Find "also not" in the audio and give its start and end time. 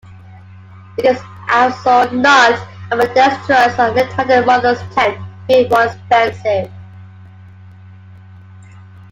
1.51-2.59